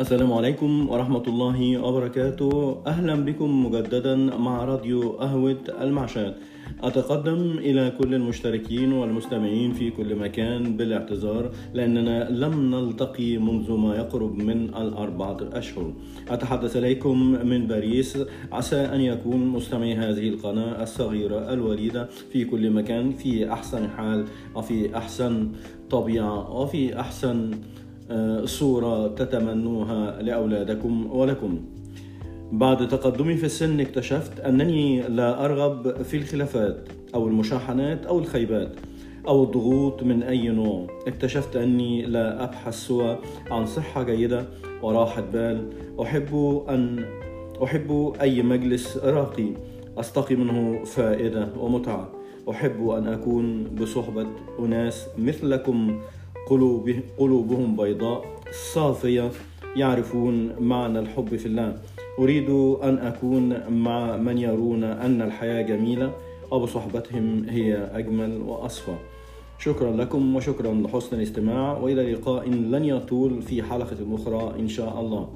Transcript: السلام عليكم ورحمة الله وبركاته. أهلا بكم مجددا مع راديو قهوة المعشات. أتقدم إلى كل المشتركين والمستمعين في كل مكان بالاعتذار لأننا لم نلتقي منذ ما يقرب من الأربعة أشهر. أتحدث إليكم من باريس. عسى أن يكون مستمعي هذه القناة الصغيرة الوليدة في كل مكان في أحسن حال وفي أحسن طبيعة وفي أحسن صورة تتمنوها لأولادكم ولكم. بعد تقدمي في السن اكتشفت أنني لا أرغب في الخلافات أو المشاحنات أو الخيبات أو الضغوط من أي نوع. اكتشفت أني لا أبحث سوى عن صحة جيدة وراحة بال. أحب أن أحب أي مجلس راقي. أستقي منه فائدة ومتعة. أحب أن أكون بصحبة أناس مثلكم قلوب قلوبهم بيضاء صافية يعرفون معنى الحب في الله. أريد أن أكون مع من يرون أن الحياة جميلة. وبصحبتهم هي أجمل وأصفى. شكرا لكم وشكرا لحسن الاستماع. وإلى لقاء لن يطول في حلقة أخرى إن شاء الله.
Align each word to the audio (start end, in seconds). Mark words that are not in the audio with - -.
السلام 0.00 0.32
عليكم 0.32 0.88
ورحمة 0.88 1.22
الله 1.28 1.78
وبركاته. 1.84 2.82
أهلا 2.86 3.14
بكم 3.24 3.66
مجددا 3.66 4.16
مع 4.16 4.64
راديو 4.64 5.20
قهوة 5.20 5.64
المعشات. 5.80 6.36
أتقدم 6.82 7.58
إلى 7.58 7.92
كل 7.98 8.14
المشتركين 8.14 8.92
والمستمعين 8.92 9.72
في 9.72 9.90
كل 9.90 10.16
مكان 10.16 10.76
بالاعتذار 10.76 11.50
لأننا 11.74 12.30
لم 12.30 12.74
نلتقي 12.74 13.36
منذ 13.38 13.72
ما 13.72 13.96
يقرب 13.96 14.34
من 14.36 14.72
الأربعة 14.74 15.38
أشهر. 15.52 15.92
أتحدث 16.28 16.76
إليكم 16.76 17.16
من 17.44 17.66
باريس. 17.66 18.18
عسى 18.52 18.76
أن 18.76 19.00
يكون 19.00 19.46
مستمعي 19.46 19.94
هذه 19.94 20.28
القناة 20.28 20.82
الصغيرة 20.82 21.52
الوليدة 21.52 22.08
في 22.32 22.44
كل 22.44 22.70
مكان 22.70 23.12
في 23.12 23.52
أحسن 23.52 23.88
حال 23.88 24.24
وفي 24.56 24.96
أحسن 24.96 25.52
طبيعة 25.90 26.56
وفي 26.56 27.00
أحسن 27.00 27.50
صورة 28.44 29.08
تتمنوها 29.08 30.22
لأولادكم 30.22 31.12
ولكم. 31.12 31.60
بعد 32.52 32.88
تقدمي 32.88 33.36
في 33.36 33.46
السن 33.46 33.80
اكتشفت 33.80 34.40
أنني 34.40 35.02
لا 35.02 35.44
أرغب 35.44 36.02
في 36.02 36.16
الخلافات 36.16 36.88
أو 37.14 37.26
المشاحنات 37.26 38.06
أو 38.06 38.18
الخيبات 38.18 38.72
أو 39.28 39.44
الضغوط 39.44 40.02
من 40.02 40.22
أي 40.22 40.48
نوع. 40.48 40.86
اكتشفت 41.06 41.56
أني 41.56 42.02
لا 42.02 42.44
أبحث 42.44 42.74
سوى 42.74 43.18
عن 43.50 43.66
صحة 43.66 44.02
جيدة 44.02 44.44
وراحة 44.82 45.22
بال. 45.32 45.68
أحب 46.02 46.62
أن 46.68 47.04
أحب 47.64 48.12
أي 48.20 48.42
مجلس 48.42 48.96
راقي. 48.96 49.48
أستقي 49.98 50.36
منه 50.36 50.84
فائدة 50.84 51.48
ومتعة. 51.60 52.12
أحب 52.50 52.88
أن 52.88 53.06
أكون 53.06 53.64
بصحبة 53.64 54.26
أناس 54.58 55.06
مثلكم 55.18 56.00
قلوب 56.52 56.94
قلوبهم 57.18 57.76
بيضاء 57.76 58.24
صافية 58.74 59.30
يعرفون 59.76 60.52
معنى 60.60 60.98
الحب 60.98 61.36
في 61.36 61.46
الله. 61.46 61.78
أريد 62.18 62.50
أن 62.82 62.98
أكون 62.98 63.70
مع 63.70 64.16
من 64.16 64.38
يرون 64.38 64.84
أن 64.84 65.22
الحياة 65.22 65.62
جميلة. 65.62 66.12
وبصحبتهم 66.50 67.44
هي 67.48 67.90
أجمل 67.92 68.42
وأصفى. 68.46 68.94
شكرا 69.58 69.96
لكم 69.96 70.36
وشكرا 70.36 70.74
لحسن 70.74 71.16
الاستماع. 71.16 71.78
وإلى 71.78 72.12
لقاء 72.12 72.48
لن 72.48 72.84
يطول 72.84 73.42
في 73.42 73.62
حلقة 73.62 73.96
أخرى 74.14 74.60
إن 74.60 74.68
شاء 74.68 75.00
الله. 75.00 75.28